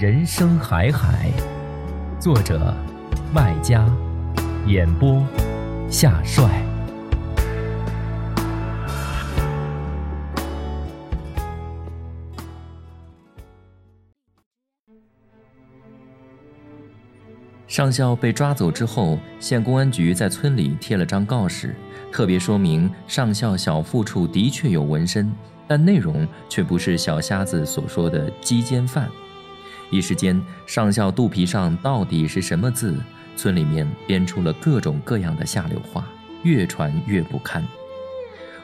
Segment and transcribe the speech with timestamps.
[0.00, 1.30] 人生海海，
[2.18, 2.74] 作者
[3.34, 3.86] 麦家，
[4.66, 5.22] 演播
[5.90, 6.64] 夏帅。
[17.68, 21.76] 上校被抓走之后，县公安局在村里贴了张告示，
[22.10, 25.30] 特别说明上校小腹处的确有纹身，
[25.68, 29.06] 但内容却不是小瞎子所说的鸡奸犯。
[29.90, 32.96] 一时间，上校肚皮上到底是什么字？
[33.36, 36.06] 村里面编出了各种各样的下流话，
[36.42, 37.66] 越传越不堪。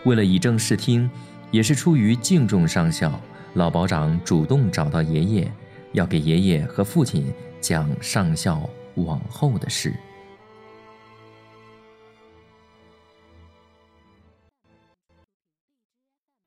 [0.05, 1.11] 为了以正视听，
[1.51, 3.19] 也是出于敬重上校，
[3.55, 5.53] 老保长主动找到爷爷，
[5.93, 9.95] 要给爷爷和父亲讲上校往后的事。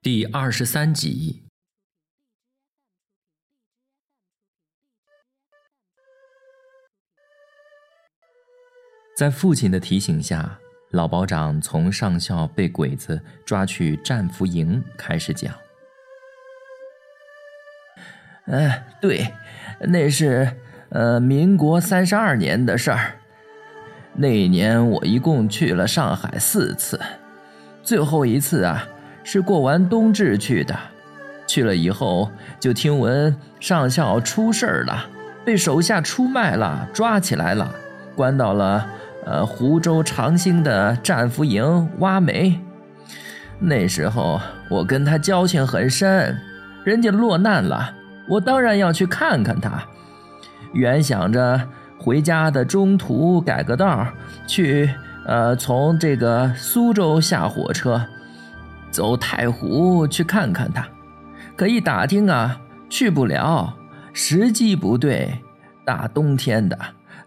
[0.02, 1.49] 第二十三集。
[9.20, 10.58] 在父亲的提醒下，
[10.92, 15.54] 老保长从上校被鬼子抓去战俘营开始讲。
[18.46, 19.28] 哎，对，
[19.82, 20.50] 那是
[20.92, 23.12] 呃民国三十二年的事儿。
[24.14, 26.98] 那一年我一共去了上海四次，
[27.84, 28.88] 最后一次啊
[29.26, 30.74] 是过完冬至去的。
[31.46, 35.10] 去了以后就听闻上校出事儿了，
[35.44, 37.76] 被手下出卖了，抓起来了，
[38.16, 38.90] 关到了。
[39.26, 42.60] 呃，湖州长兴的战俘营挖煤，
[43.60, 46.38] 那时候我跟他交情很深，
[46.84, 47.94] 人家落难了，
[48.28, 49.84] 我当然要去看看他。
[50.74, 51.62] 原想着
[51.98, 54.08] 回家的中途改个道
[54.48, 54.90] 去，
[55.26, 58.02] 呃，从这个苏州下火车，
[58.90, 60.88] 走太湖去看看他。
[61.56, 63.76] 可一打听啊，去不了，
[64.14, 65.44] 时机不对，
[65.84, 66.78] 大冬天的。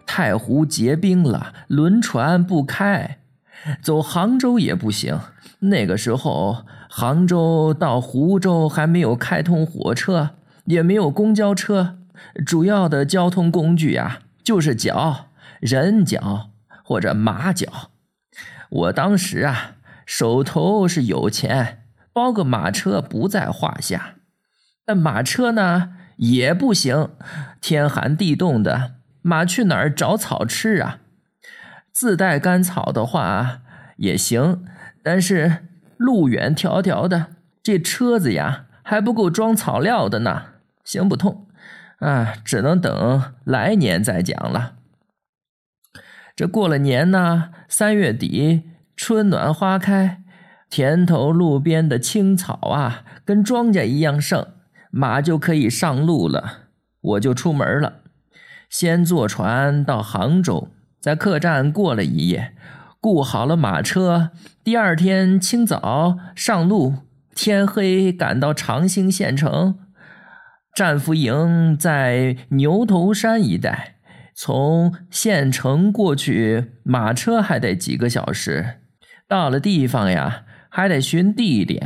[0.05, 3.19] 太湖结冰了，轮船不开，
[3.81, 5.19] 走杭州也不行。
[5.59, 10.31] 那个时候，杭州到湖州还没有开通火车，
[10.65, 11.97] 也没有公交车，
[12.45, 15.27] 主要的交通工具呀，就是脚、
[15.59, 16.49] 人脚
[16.83, 17.91] 或者马脚。
[18.69, 19.75] 我当时啊，
[20.05, 24.15] 手头是有钱，包个马车不在话下。
[24.85, 27.09] 但马车呢也不行，
[27.61, 28.95] 天寒地冻的。
[29.23, 30.99] 马去哪儿找草吃啊？
[31.91, 33.61] 自带干草的话
[33.97, 34.65] 也行，
[35.01, 35.65] 但是
[35.97, 37.27] 路远迢迢的，
[37.63, 40.43] 这车子呀还不够装草料的呢，
[40.83, 41.47] 行不通
[41.99, 44.73] 啊，只能等来年再讲了。
[46.35, 48.63] 这过了年呢，三月底
[48.97, 50.23] 春暖花开，
[50.69, 54.45] 田头路边的青草啊，跟庄稼一样盛，
[54.89, 56.67] 马就可以上路了，
[56.99, 58.01] 我就出门了。
[58.73, 60.69] 先坐船到杭州，
[60.99, 62.55] 在客栈过了一夜，
[62.99, 64.31] 雇好了马车。
[64.63, 66.95] 第二天清早上路，
[67.35, 69.77] 天黑赶到长兴县城。
[70.73, 73.97] 战俘营在牛头山一带，
[74.33, 78.79] 从县城过去，马车还得几个小时。
[79.27, 81.79] 到了地方呀，还得寻地点；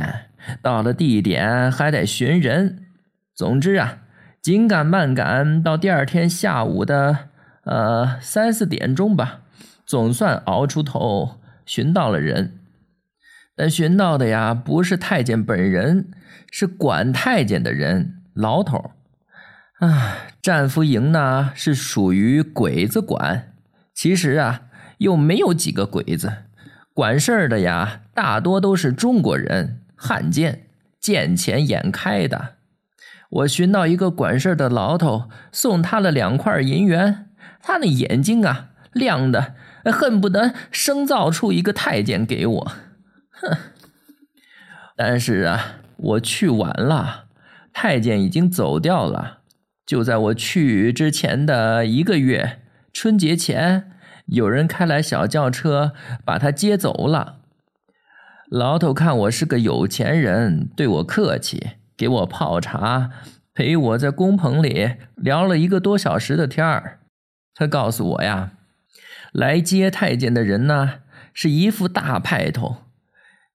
[0.62, 2.86] 到了地点，还得寻人。
[3.34, 4.04] 总之啊。
[4.48, 7.28] 紧赶慢赶，到第二天下午的
[7.64, 9.40] 呃三四点钟吧，
[9.84, 12.54] 总算熬出头，寻到了人。
[13.54, 16.08] 但寻到的呀，不是太监本人，
[16.50, 18.92] 是管太监的人，牢头
[19.80, 23.52] 啊，战俘营呢是属于鬼子管，
[23.92, 24.62] 其实啊
[24.96, 26.32] 又没有几个鬼子，
[26.94, 30.62] 管事儿的呀大多都是中国人，汉奸，
[30.98, 32.54] 见钱眼开的。
[33.30, 37.26] 我寻到一个管事的牢头，送他了两块银元。
[37.60, 39.54] 他那眼睛啊，亮的
[39.84, 42.72] 恨不得生造出一个太监给我。
[43.32, 43.56] 哼！
[44.96, 47.26] 但是啊，我去晚了，
[47.72, 49.38] 太监已经走掉了。
[49.84, 52.60] 就在我去之前的一个月，
[52.92, 53.90] 春节前，
[54.26, 55.92] 有人开来小轿车
[56.24, 57.36] 把他接走了。
[58.50, 63.10] 老头看我是个有钱人，对我客气，给我泡茶，
[63.52, 67.00] 陪我在工棚里聊了一个多小时的天儿。
[67.54, 68.52] 他告诉我呀，
[69.32, 71.00] 来接太监的人呢，
[71.34, 72.76] 是一副大派头，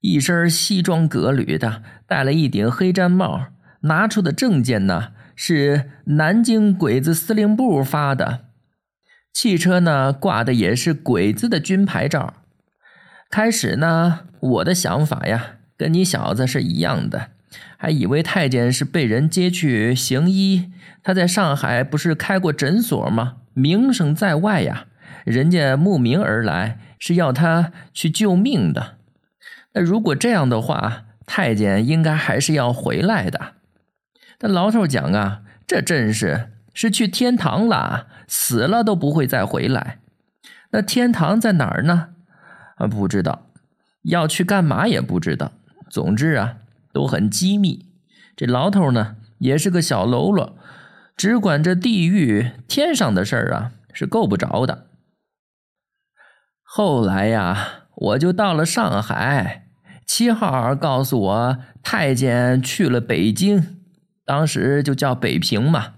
[0.01, 3.48] 一身西装革履的，戴了一顶黑毡帽，
[3.84, 8.48] 拿出的证件呢是南京鬼子司令部发的，
[9.34, 12.34] 汽车呢挂的也是鬼子的军牌照。
[13.30, 17.30] 开始呢，我的想法呀，跟你小子是一样的，
[17.77, 20.71] 还以为太监是被人接去行医。
[21.03, 23.38] 他在上海不是开过诊所吗？
[23.53, 24.85] 名声在外呀，
[25.25, 28.95] 人家慕名而来，是要他去救命的。
[29.73, 33.53] 那如果这样的话，太监应该还是要回来的。
[34.38, 40.00] 但老头讲啊，这阵势是去天堂了，死了都不会再回来。
[40.71, 42.09] 那天堂在哪儿呢？
[42.77, 43.47] 啊，不知道，
[44.03, 45.51] 要去干嘛也不知道。
[45.89, 46.55] 总之啊，
[46.94, 47.88] 都很机密。
[48.36, 50.56] 这牢头呢，也是个小喽啰，
[51.18, 54.86] 只管这地狱、天上的事儿啊，是够不着的。
[56.62, 59.68] 后来呀，我就到了上海，
[60.06, 63.78] 七号告诉我，太监去了北京，
[64.25, 65.96] 当时就叫北平嘛。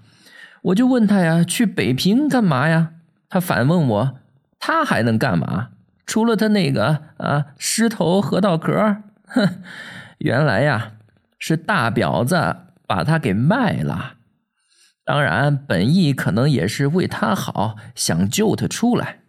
[0.63, 2.91] 我就问他呀，去北平干嘛呀？
[3.30, 4.19] 他反问我，
[4.59, 5.69] 他还能干嘛？
[6.06, 9.62] 除了他那个啊，狮头核桃壳，哼，
[10.25, 10.94] 原来呀
[11.38, 12.56] 是大婊子
[12.88, 14.16] 把他给卖了。
[15.06, 19.19] 当然，本意可能也是为他好，想救他出来。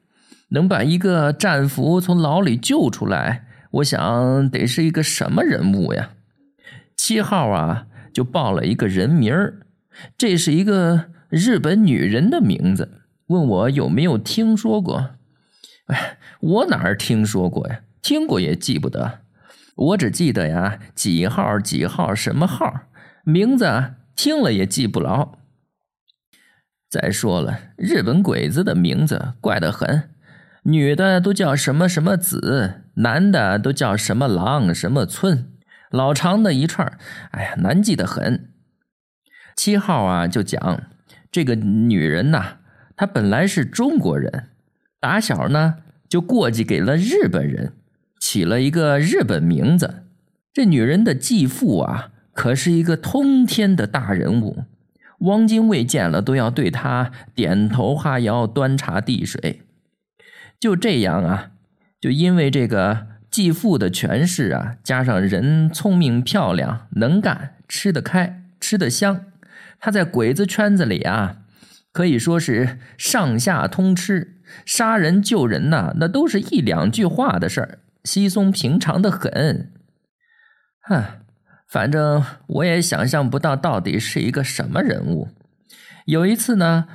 [0.52, 6.12] 能把一个战俘从牢里救出来，我想得是一个什么人物呀？
[6.96, 9.66] 七号啊，就报了一个人名儿，
[10.16, 15.10] 这是一个日本女人的名字，问我有没有听说过。
[15.88, 17.80] 哎，我哪儿听说过呀？
[18.00, 19.18] 听过也记不得，
[19.76, 22.88] 我只记得呀，几号几号什么号，
[23.24, 25.38] 名字听了也记不牢。
[26.88, 30.10] 再说了，日本鬼子的名字怪得很，
[30.62, 35.52] 女的都叫什么什么子，男的都叫什么郎什么村，
[35.90, 36.98] 老长的一串，
[37.32, 38.50] 哎呀，难记得很。
[39.54, 40.84] 七号啊，就讲
[41.30, 42.58] 这个女人呐，
[42.96, 44.50] 她本来是中国人。
[44.98, 45.76] 打小呢，
[46.08, 47.74] 就过继给了日本人，
[48.28, 50.02] 起了一个日本名字。
[50.52, 54.64] 这女人的继父啊，可是一个通天的大人物，
[55.20, 59.62] 汪精卫见了都要对他点头哈腰、端茶递水。
[60.58, 61.52] 就这样啊，
[62.00, 69.26] 就因为这个继父的权势啊，加上人聪明漂亮、能干、吃得开、吃得香，
[69.78, 71.42] 他在鬼子圈子里啊，
[71.92, 74.32] 可以说是上下通吃。
[74.64, 79.72] 杀人救人呐，那都是一两句话的事儿，稀松平常的很。
[80.80, 81.02] 哼，
[81.68, 85.28] 反正我也想象不到到底是一个什么人物。
[86.04, 86.86] 有一次呢，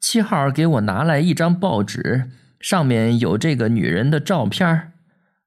[0.00, 2.30] 七号给我拿来一张报纸，
[2.60, 4.92] 上面有这个女人的照片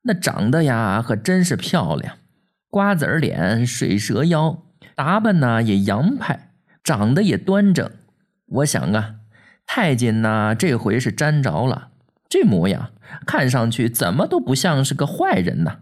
[0.02, 2.18] 那长得呀可真是漂亮，
[2.70, 4.62] 瓜子脸，水蛇腰，
[4.94, 6.52] 打扮呢也洋派，
[6.84, 7.90] 长得也端正。
[8.48, 9.16] 我想啊。
[9.66, 11.93] 太监呐，这回是沾着了。
[12.34, 12.90] 这模样
[13.28, 15.82] 看上去怎么都不像是个坏人呢，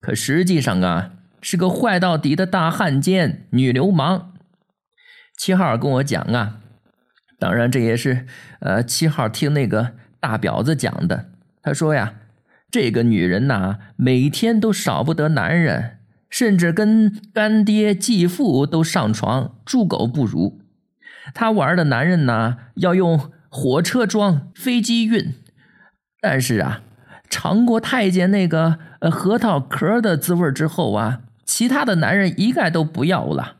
[0.00, 4.34] 可实际上啊，是个坏到底的大汉奸、女流氓。
[5.36, 6.60] 七号跟我讲啊，
[7.40, 8.24] 当然这也是
[8.60, 11.30] 呃七号听那个大婊子讲的。
[11.60, 12.14] 他说呀，
[12.70, 15.98] 这个女人呐，每天都少不得男人，
[16.30, 20.60] 甚至跟干爹、继父都上床，猪狗不如。
[21.34, 25.34] 他玩的男人呢，要用火车装、飞机运，
[26.20, 26.82] 但是啊，
[27.28, 33.56] 尝过太监那个呃核桃壳的滋味之后啊，其他的男人一概都不要了。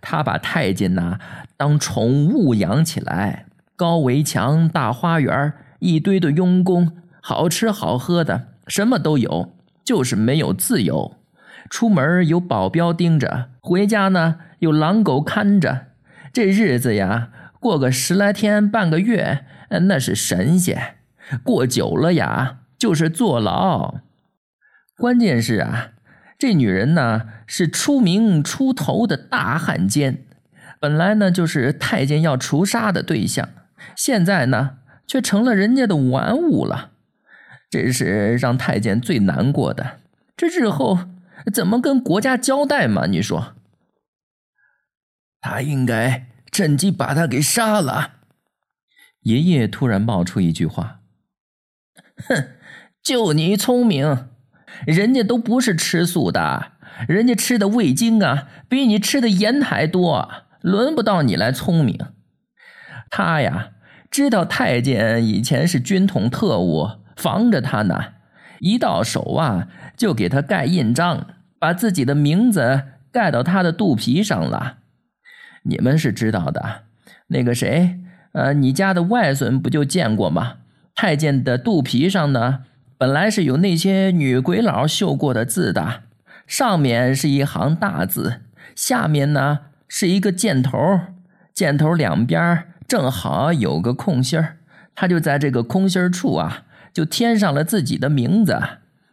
[0.00, 1.18] 他把太监呐
[1.56, 9.52] 当宠物养起来，高围墙、大花园，一堆的佣工，好吃好喝的，什么都有，
[9.82, 11.16] 就是没有自由。
[11.68, 15.86] 出门有保镖盯着，回家呢有狼狗看着。
[16.32, 20.76] 这日子呀，过个十来天、半个月，那是神仙；
[21.42, 24.00] 过久了呀，就是坐牢。
[24.96, 25.92] 关键是啊，
[26.38, 30.24] 这女人呢是出名出头的大汉奸，
[30.80, 33.48] 本来呢就是太监要除杀的对象，
[33.96, 36.90] 现在呢却成了人家的玩物了，
[37.70, 40.00] 这是让太监最难过的。
[40.36, 40.98] 这日后
[41.52, 43.06] 怎么跟国家交代嘛？
[43.06, 43.54] 你说？
[45.40, 48.14] 他应该趁机把他给杀了。
[49.22, 50.97] 爷爷突然冒出一句话
[52.26, 52.48] ：“哼，
[53.02, 54.26] 就你聪明，
[54.86, 56.72] 人家都不是吃素的。”
[57.06, 60.28] 人家吃的味精啊，比你吃的盐还多，
[60.62, 61.96] 轮不到你来聪明。
[63.08, 63.70] 他呀，
[64.10, 68.14] 知道太监以前是军统特务，防着他呢。
[68.58, 71.28] 一到手啊，就给他盖印章，
[71.60, 72.82] 把自己的名字
[73.12, 74.78] 盖到他的肚皮上了。
[75.62, 76.82] 你们是知道的，
[77.28, 78.00] 那个谁，
[78.32, 80.56] 呃，你家的外孙不就见过吗？
[81.00, 82.64] 太监的肚皮上呢，
[82.98, 86.02] 本来是有那些女鬼佬绣过的字的。
[86.44, 88.40] 上面是一行大字，
[88.74, 90.76] 下面呢是一个箭头，
[91.54, 94.56] 箭头两边正好有个空心儿，
[94.96, 98.60] 他就在这个空心儿处啊，就添上了自己的名字，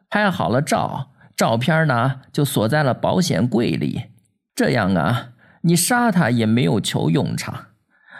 [0.09, 4.05] 拍好了照，照片呢就锁在了保险柜里，
[4.55, 7.67] 这样啊，你杀他也没有求用场，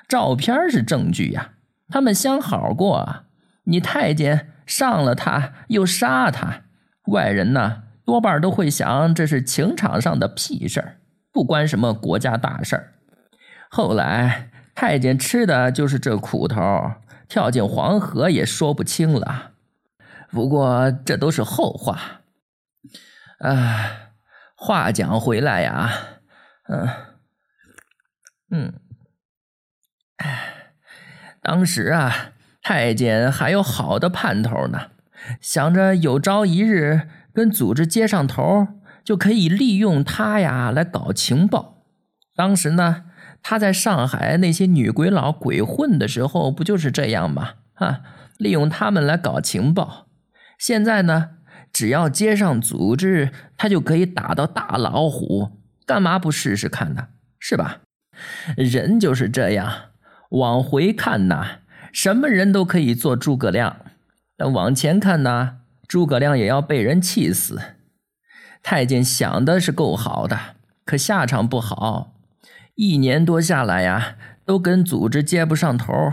[0.07, 1.53] 照片是证据呀，
[1.89, 3.23] 他们相好过啊，
[3.65, 6.63] 你太监上了他又杀他，
[7.07, 7.83] 外人呢？
[8.05, 10.97] 多半都会想，这是情场上的屁事儿，
[11.31, 12.93] 不关什么国家大事儿。
[13.69, 16.91] 后来太监吃的就是这苦头，
[17.27, 19.53] 跳进黄河也说不清了。
[20.29, 22.21] 不过这都是后话。
[23.39, 24.11] 啊，
[24.55, 25.91] 话讲回来呀，
[26.69, 26.89] 嗯
[28.51, 28.73] 嗯，
[30.17, 30.73] 哎，
[31.41, 32.33] 当时啊，
[32.67, 34.87] 太监还有好的盼头呢，
[35.39, 37.01] 想着有朝一日。
[37.31, 38.65] 跟组织接上头，
[39.03, 41.83] 就可以利用他呀来搞情报。
[42.33, 43.03] 当时呢，
[43.43, 47.55] 他在上海那些女鬼佬鬼混的时候，不就是这样吗？
[47.73, 48.01] 啊，
[48.37, 50.07] 利用他们来搞情报。
[50.57, 51.31] 现在呢，
[51.73, 55.59] 只要接上组织，他就可以打到大老虎。
[55.85, 57.09] 干嘛不试试看呢？
[57.37, 57.81] 是吧？
[58.55, 59.71] 人就是这样，
[60.29, 61.59] 往回看呐，
[61.95, 63.77] 什么人都可以做诸葛亮；
[64.35, 65.59] 但往前看呢？
[65.87, 67.61] 诸葛亮也要被人气死。
[68.61, 70.37] 太监想的是够好的，
[70.83, 72.11] 可下场不好。
[72.75, 76.11] 一年多下来呀，都跟组织接不上头。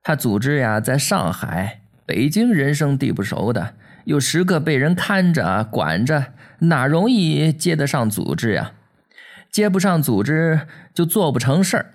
[0.00, 6.26] 他组织呀，在上海、北京人生地不熟的，又时刻被人看着管着，
[6.60, 8.74] 哪容易接得上组织呀？
[9.50, 11.86] 接不上组织，就做不成事儿。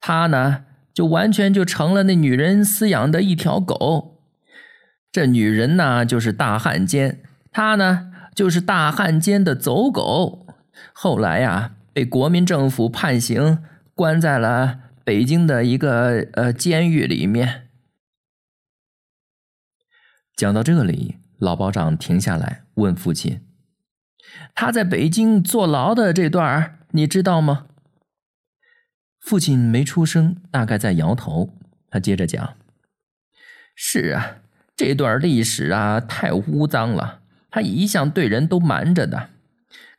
[0.00, 0.64] 他呢，
[0.94, 4.20] 就完全就成了那女人饲养的一条狗。
[5.10, 10.46] 这女人呢，就是大汉奸，他呢，就是大汉奸的走狗。
[10.92, 13.58] 后来呀，被国民政府判刑，
[13.94, 17.68] 关在了北京的一个呃监狱里面。
[20.34, 23.42] 讲到这里，老保长停下来问父亲
[24.54, 27.66] ：“他在北京坐牢的这段你知道吗？”
[29.22, 31.54] 父亲没出声，大概在摇头。
[31.88, 32.54] 他接着讲
[33.74, 34.36] ：“是啊。”
[34.74, 37.20] 这段历史啊，太污脏了。
[37.50, 39.28] 他一向对人都瞒着的，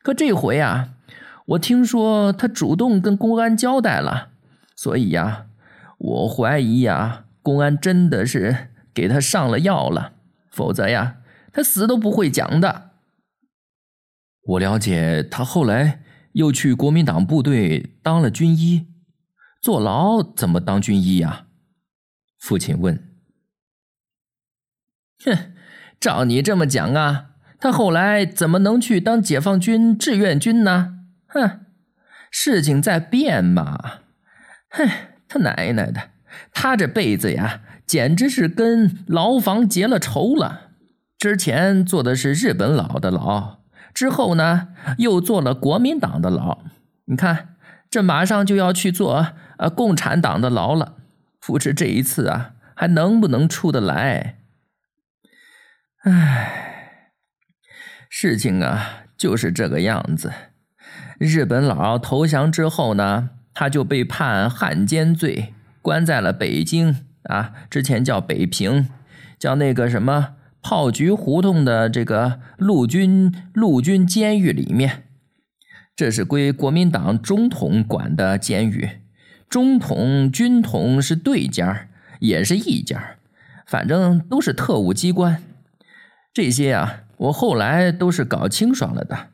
[0.02, 0.94] 可这回啊，
[1.46, 4.30] 我听说他主动跟公安交代了，
[4.74, 5.46] 所以呀，
[5.96, 10.14] 我怀疑呀，公安真的是给他上了药了，
[10.50, 11.18] 否则呀，
[11.52, 12.90] 他死都不会讲的。
[14.42, 16.02] 我了解，他后来
[16.32, 18.88] 又去国民党部队当了军医，
[19.64, 21.46] 坐牢怎么当军医呀？
[22.38, 23.02] 父亲问。
[25.24, 25.54] 哼，
[25.98, 30.98] 照你这么讲啊，他后来怎么能去当解放军志愿军呢？
[31.28, 31.60] 哼，
[32.30, 34.00] 事情在变嘛。
[34.68, 34.86] 哼，
[35.26, 36.10] 他奶奶的，
[36.52, 40.72] 他这辈子呀，简直是跟牢房结了仇了。
[41.16, 43.60] 之前坐的是日本佬的牢，
[43.94, 44.68] 之后呢，
[44.98, 46.64] 又坐了国民党的牢。
[47.06, 47.53] 你看，
[47.94, 50.96] 这马上就要去做呃共产党的牢了。
[51.38, 54.38] 不知这一次啊，还能不能出得来？
[56.02, 57.12] 唉，
[58.10, 60.32] 事情啊就是这个样子。
[61.20, 66.96] 日本佬投降之后呢，他就被判汉奸罪，关在了北京
[67.28, 68.88] 啊，之前叫北平，
[69.38, 75.04] 叫那个什么炮局胡同的这个陆军陆军监狱里面。
[75.96, 78.88] 这是归国民党中统管的监狱，
[79.48, 83.16] 中统军统是对家，也是一家，
[83.64, 85.42] 反正都是特务机关。
[86.32, 89.28] 这些啊，我后来都是搞清爽了的，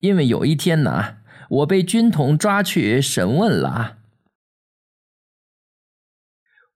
[0.00, 1.16] 因为有一天呢，
[1.48, 3.98] 我被军统抓去审问了啊，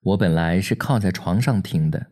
[0.00, 2.06] 我本来是靠在床上听的，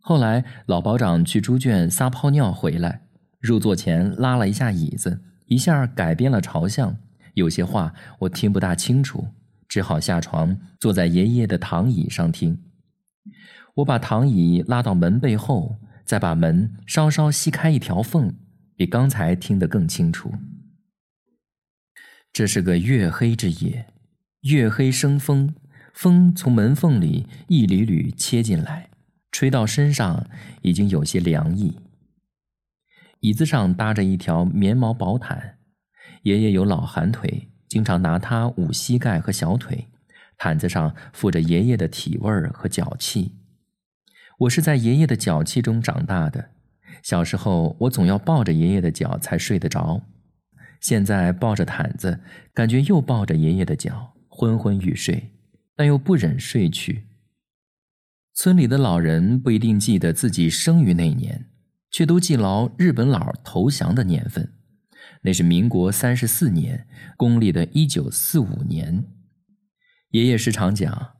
[0.00, 3.02] 后来老保长去猪圈撒泡尿回来，
[3.38, 6.96] 入座前拉了一下椅子，一下改变了朝向，
[7.34, 9.28] 有些话我听不大清楚，
[9.68, 12.58] 只好下床坐在爷爷的躺椅上听。
[13.76, 18.34] 我把躺椅拉到门背后，再把门稍稍吸开一条缝，
[18.76, 20.32] 比刚才听得更清楚。
[22.32, 23.86] 这是个月黑之夜，
[24.42, 25.54] 月黑生风。
[25.92, 28.90] 风从门缝里一缕缕切进来，
[29.30, 30.26] 吹到身上
[30.62, 31.78] 已经有些凉意。
[33.24, 35.56] 椅子上搭着一条棉毛薄毯，
[36.24, 39.88] 爷爷有老寒腿，经常拿它捂膝盖和小腿。
[40.36, 43.32] 毯子上附着爷爷的体味儿和脚气。
[44.40, 46.50] 我是在爷爷的脚气中长大的，
[47.02, 50.02] 小时候我总要抱着爷爷的脚才睡得着。
[50.82, 52.20] 现在抱着毯子，
[52.52, 55.30] 感觉又抱着爷爷的脚，昏昏欲睡。
[55.74, 57.06] 但又不忍睡去。
[58.34, 61.46] 村里的老人不一定记得自己生于那年，
[61.94, 64.52] 却都记牢日本佬投降的年份。
[65.22, 69.04] 那是民国三十四年，公历的一九四五年。
[70.10, 71.12] 爷爷时常讲，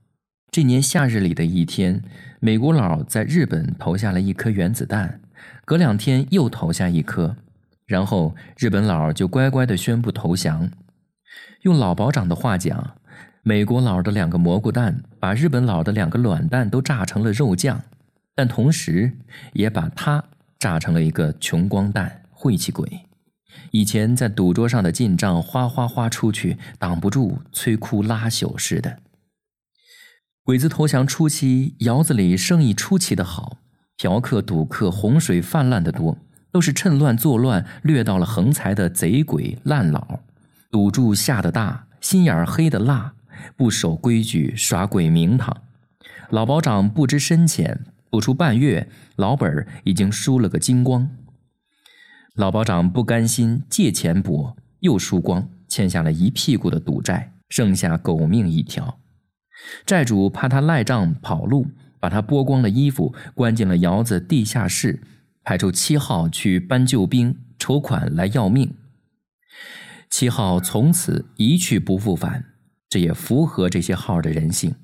[0.50, 2.02] 这年夏日里的一天，
[2.40, 5.20] 美国佬在日本投下了一颗原子弹，
[5.64, 7.36] 隔两天又投下一颗，
[7.86, 10.72] 然后日本佬就乖乖地宣布投降。
[11.62, 12.96] 用老保长的话讲。
[13.46, 17.82] 美国佬的两个蘑菇蛋把日本佬的两个卵蛋都炸成了肉酱，
[18.34, 19.18] 但同时
[19.52, 20.24] 也把他
[20.64, 23.00] 炸成了一个穷光蛋、晦气鬼。
[23.70, 28.96] 以前在赌桌上的进账哗哗哗出去，挡不住，摧枯拉朽似的。
[30.42, 33.58] 鬼子投降初期，窑子里生意出奇的好，
[33.98, 36.16] 嫖客、赌客洪水泛滥的多，
[36.50, 40.20] 都是趁乱作乱、掠到了横财的贼鬼烂佬，
[40.70, 43.12] 赌注下的大，心眼黑的辣。
[43.54, 45.54] 不守规矩，耍鬼名堂。
[46.30, 51.10] 老保长不知深浅，不出半月，老本儿已经输了个精光。
[52.36, 59.00] 老保长不甘心，借钱博，又输光，欠下了一屁股的赌债，剩下狗命一条。
[59.84, 61.66] 债主怕他赖账跑路，
[61.98, 65.02] 把他剥光了衣服，关进了窑子地下室，
[65.42, 68.76] 派出七号去搬救兵、筹款来要命。
[70.08, 72.44] 七号从此一去不复返。
[72.88, 74.76] 这也符合这些号的人性。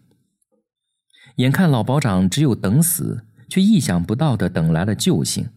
[1.37, 5.49] 眼看老保长只有等死，却意想不到的等来了救星。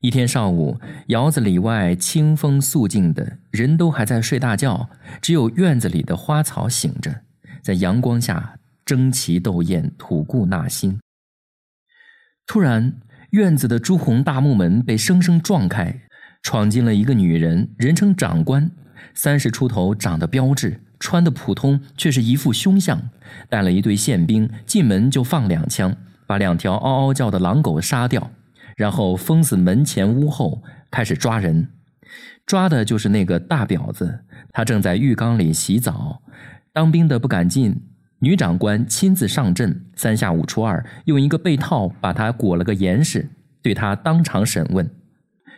[0.00, 4.88] 一天上午，窑子里外清风肃静的，人都还在睡大觉，
[5.20, 7.20] 只有院子里的花草醒着，
[7.62, 10.98] 在阳光下争奇斗艳，吐故纳新。
[12.46, 12.98] 突然，
[13.30, 16.00] 院子的朱红大木门被生生撞开，
[16.42, 18.70] 闯进了一个女人，人称长官，
[19.14, 20.82] 三十出头，长得标致。
[21.00, 23.00] 穿的普通，却是一副凶相，
[23.48, 28.30] 带了一队宪兵，进门就放两枪，把两条嗷嗷叫的狼狗杀掉，
[28.76, 31.66] 然后封死门前屋后，开始抓人。
[32.46, 36.20] 抓的就是那个大婊子，他正在浴缸里洗澡，
[36.72, 37.80] 当兵的不敢进，
[38.18, 43.30] 女长官亲自上阵，三下五除二，用一个被套把他裹了个严实，
[43.62, 44.90] 对他当场审问。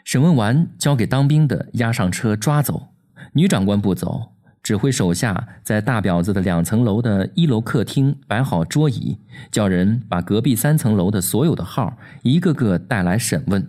[0.04, 2.88] 审问完，交给当兵的押上车抓走。
[3.32, 4.31] 女长官不走。
[4.62, 9.18] 指挥手下在大婊子的两层楼的一楼客厅摆好桌椅，
[9.50, 13.68] 叫人把隔壁三层楼的所有的号一个个带来审问。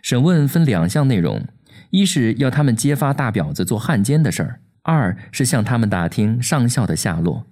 [0.00, 1.46] 审问分两项内容：
[1.90, 7.46] 一是要他们揭发大婊子做汉奸的事儿；二是向他们打听上校的下落。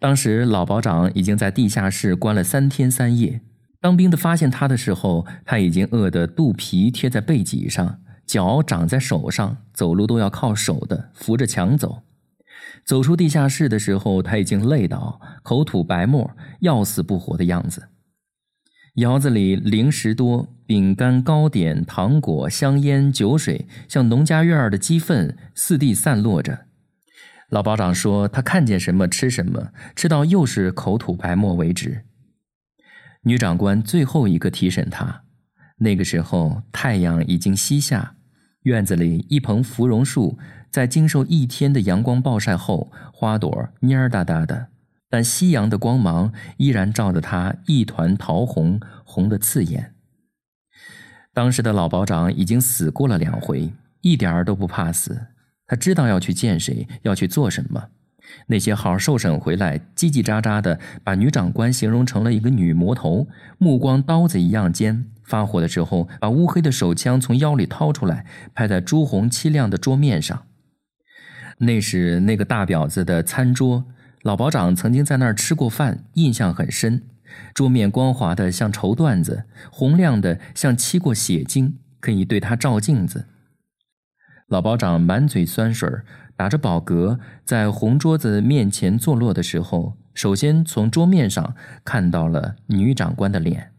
[0.00, 3.40] 当时老保长已经在地下室关了三天三夜，
[3.80, 8.00] 当兵的发现他的时候，他已经饿得肚皮贴在背脊上。
[8.28, 12.02] 脚长在手上，走路都要靠手的，扶着墙走。
[12.84, 17.88] 走出地下室的时候，他已经累倒，口吐白沫，要死不活的样子。
[18.96, 26.66] 窑子里零食多，饼干、糕点、糖果、香烟、酒水，像农家院的鸡粪，四地散落着。
[27.48, 32.04] 老保长说：“他看见什么吃什么，吃到又是口吐白沫为止。”
[33.24, 35.22] 女长官最后一个提审他，
[35.78, 38.16] 那个时候太阳已经西下。
[38.62, 40.38] 院子里一盆芙蓉树，
[40.70, 44.68] 在经受一天的阳光暴晒后，花朵蔫儿哒哒的，
[45.08, 49.94] 但夕阳的光芒依然照得它一团桃红，红得刺眼。
[51.32, 55.28] 当时的老保长已经死过了两回，一点儿都不怕死。
[55.66, 57.88] 他知道要去见谁，要去做什么。
[58.48, 65.06] 那些号受审回来，叽叽喳喳的，把女长官形容成了一个女魔头，目光刀子一样尖。
[65.28, 70.44] 发火的时候，把乌黑的手枪从腰里掏出来，拍在朱红漆亮的桌面上。
[71.58, 73.84] 那是那个大婊子的餐桌，
[74.22, 77.02] 老保长曾经在那儿吃过饭，印象很深。
[77.52, 83.26] 桌面光滑的像绸缎子，红亮的像漆过血精，可以对他照镜子。
[84.46, 85.86] 老保长满嘴酸水，
[86.36, 93.72] 打着饱嗝，在红桌子面前坐落的时候，首先从桌面上看到了女长官的脸，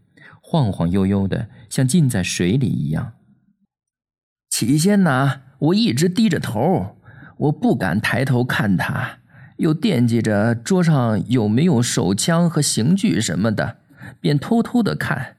[0.52, 3.14] 晃晃悠悠的，像浸在水里一样。
[4.50, 6.98] 起先呢，我一直低着头，
[7.38, 9.20] 我不敢抬头看他。
[9.58, 13.78] 又惦记着桌上有没有手枪和刑具什么的，
[14.20, 15.38] 便偷偷的看。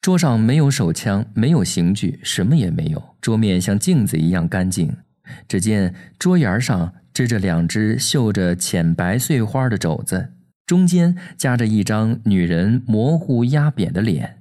[0.00, 3.14] 桌上没有手枪，没有刑具，什么也没有。
[3.20, 4.96] 桌面像镜子一样干净。
[5.46, 10.33] 只见桌沿上支着两只绣着浅白碎花的肘子，
[10.66, 14.38] 中间夹着一张女人模糊压扁的脸。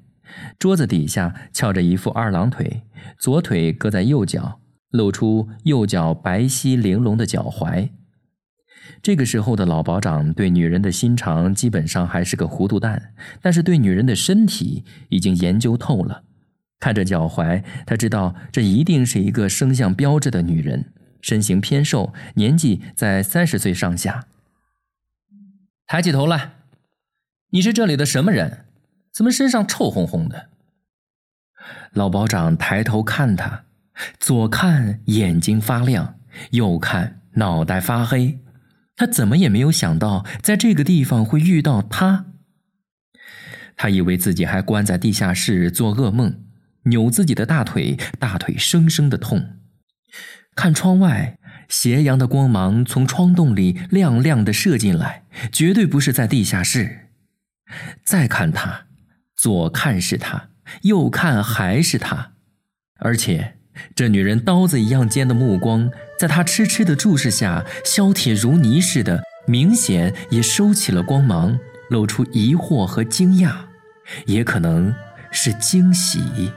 [0.57, 2.83] 桌子底下翘着一副二郎腿，
[3.19, 4.59] 左腿搁在右脚，
[4.89, 7.89] 露出右脚白皙玲珑的脚踝。
[9.01, 16.23] 这个时候的老保长对女人的心肠基本上还是个糊涂蛋，但是对女人的身体已经研究透了。
[16.79, 20.85] 看着脚踝，他知道这一定是一个生相标致的女人，
[21.21, 24.25] 身形偏瘦，年纪在三十岁上下。
[25.93, 26.53] 抬起头来，
[27.51, 28.65] 你是这里的什么人？
[29.11, 30.49] 怎么身上臭烘烘的？
[31.91, 33.65] 老保长抬头看他，
[34.19, 36.17] 左看眼睛发亮，
[36.49, 38.39] 右看脑袋发黑。
[38.95, 42.25] 他怎么也没有想到，在这个地方会遇到他。
[43.75, 46.41] 他以为自己还关在地下室做噩梦，
[46.85, 49.59] 扭自己的大腿，大腿生生的痛。
[50.55, 51.37] 看窗外，
[51.73, 57.07] 斜阳的光芒从窗洞里亮亮的射进来，绝对不是在地下室。
[58.03, 58.85] 再看他，
[59.35, 60.49] 左看是他，
[60.83, 62.33] 右看还是他，
[62.99, 63.55] 而且。
[63.95, 71.57] 这女人刀子一样尖的目光，在他痴痴的注视下，削铁如泥似的，明显也收起了光芒，
[71.89, 73.51] 露出疑惑和惊讶，
[74.27, 74.93] 也可能
[75.31, 76.51] 是惊喜。